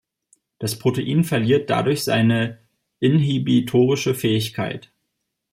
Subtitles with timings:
[0.57, 2.57] Das Protein verliert dadurch seine
[2.99, 4.91] inhibitorische Fähigkeit.